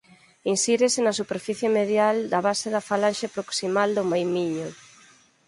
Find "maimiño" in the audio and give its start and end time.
4.11-4.69